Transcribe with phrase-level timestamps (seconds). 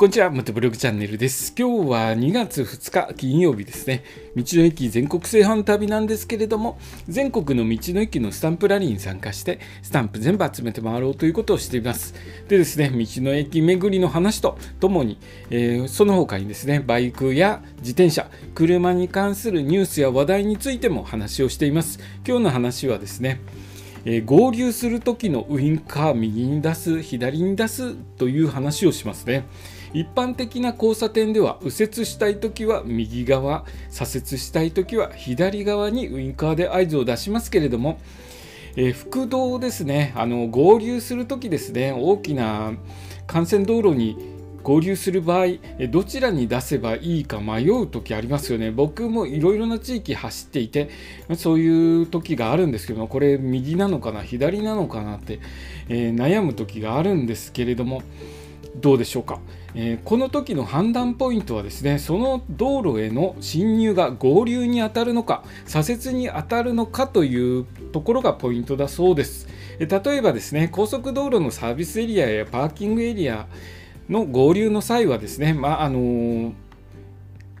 [0.00, 1.52] こんにちは、元ブログチャンネルです。
[1.54, 4.02] 今日は2月2日金曜日ですね。
[4.34, 12.14] 道の駅全国製販旅なんですけれども、全国の道の駅のスタンプラリーに参加して、スタンプ全部集めて回ろうということをしています。
[12.48, 15.18] でですね、道の駅巡りの話とともに、
[15.50, 22.00] えー、その他にですね、バイクや自転車、車に関するニュースや話題についても話をしています。
[22.26, 23.38] 今日の話はですね、
[24.04, 29.46] えー、合流する時のウインカー右に出す左に出すという話をしますね。
[29.92, 37.98] 一般的な交差点では右折したい時は右側左折したい時は左側にウインカーで合図を出しますけれども
[38.76, 40.12] え、副道ですね。
[40.16, 42.72] あの合流する時ですね大きな
[43.32, 45.46] 幹線道路に合流する場合
[45.90, 48.70] どちらに出せばいいか迷う時ありますよね。
[48.70, 50.90] 僕もいろいろな地域走っていて
[51.36, 55.40] そういう時があるんですけどもこれ右なのかな左なのかなって、
[55.88, 58.02] えー、悩む時があるんですけれども
[58.76, 59.40] どうでしょうか、
[59.74, 69.48] えー、この時の判断ポイントはですねその道路への進入が合流に当たるのか左折に当たるのかというところがポイントだそうです。
[69.80, 73.46] 例えばですね高速道路のサービスエリアやパーキングエリア
[74.10, 76.52] の合流の際はですね、まああの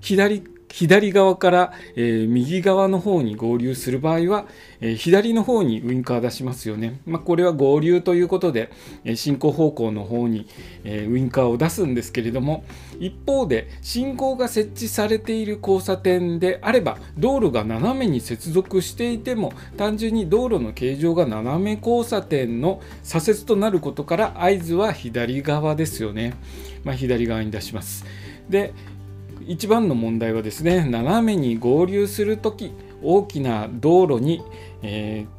[0.00, 4.46] 左左側から、えー、右側の方に合流する場合は、
[4.80, 7.00] えー、左の方にウインカー出しますよね。
[7.06, 8.70] まあ、これは合流ということで、
[9.04, 10.46] えー、進行方向の方に、
[10.84, 12.64] えウインカーを出すんですけれども
[13.00, 26.34] 一方で信号が設置されている交差点であれば道路が斜めに接続していても単純に道路の形状が斜め交差点の左折となることから合図は左側ですよね。
[26.84, 28.04] まあ、左側に出します。
[28.48, 28.72] で
[29.46, 32.72] 一番の問題はですね斜めに合流する時
[33.02, 34.42] 大きな道路に、
[34.82, 35.38] えー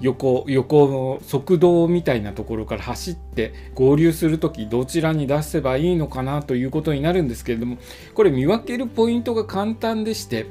[0.00, 7.76] 横横の側道みたいなところから走って合流する時どちらに出せばいいのかなということになるんですけれども
[8.14, 10.46] これ見分けるポイントが簡単でして、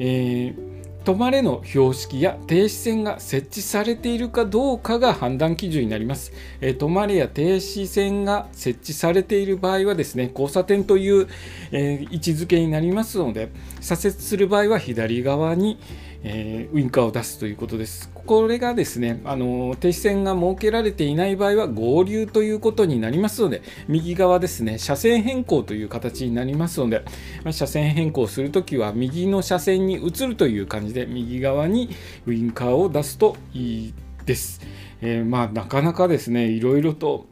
[0.00, 0.73] えー
[1.04, 6.32] 止まれの標識や停止線が設置されているかどうかが判断基準になります。
[6.62, 11.28] え止まれや停止線が設置されている場合はですね、交差点という、
[11.72, 13.50] えー、位置づけになりますので、
[13.82, 15.78] 左折する場合は左側に、
[16.26, 18.10] えー、ウインカーを出すということです。
[18.14, 27.04] これがですね、あの停止線が設けられていない場合は合流ということになりますので、右側ですね、車線変更という形になりますので、
[27.44, 31.90] ま車線変更するときは右の車線に移るという感じで、右側に
[32.26, 34.62] ウインカーを出すといいです。
[35.02, 37.26] えー、まあ、なかなかですね、いろいろと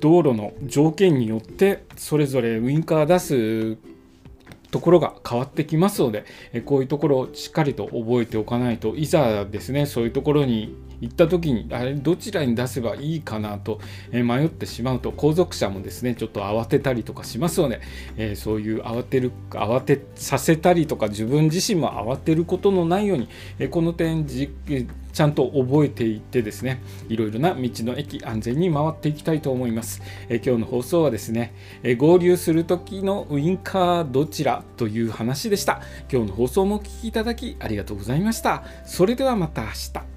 [0.00, 3.91] 道路の条件によってそれぞれウインカー出す
[4.72, 6.24] ところが変わってきますので、
[6.64, 13.80] こういうところをしっかりと覚えておかないといざですねそういうところに行った時にあれどちらに出せばいいかなと
[14.12, 17.80] 迷ってしまうと後続車もですねちょっと慌てたりとかしますので、
[18.16, 35.80] えそういう慌てる慌てさせたりとか自分自身も慌てることのないように、えこの点ちゃんと覚えていってですねいろいろな道の駅安全に回っていきたいと思います、え今日の放送はですね、え合流する時のウインカーどちらという話でした。
[36.10, 38.64] 今日の放送もお聴きいただきありがとうございました。
[38.84, 40.11] それではまた明日。